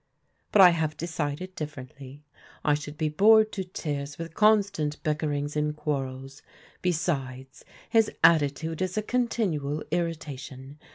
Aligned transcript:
"But 0.51 0.63
I 0.63 0.71
have 0.71 0.97
decided 0.97 1.53
differently. 1.53 2.23
I 2.65 2.73
should 2.73 2.97
be 2.97 3.07
bored 3.07 3.51
to 3.51 3.63
tears 3.63 4.17
with 4.17 4.33
constant 4.33 4.97
bickerings 5.03 5.55
and 5.55 5.75
quarrels. 5.77 6.41
Besides, 6.81 7.63
his 7.87 8.09
attitude 8.23 8.81
is 8.81 8.97
a 8.97 9.03
continual 9.03 9.83
irritation. 9.91 10.79